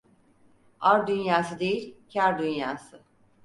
[0.81, 3.03] Ar dünyası değil, kâr dünyası.